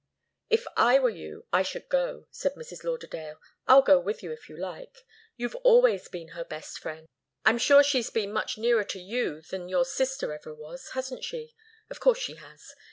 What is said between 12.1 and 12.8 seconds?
she has.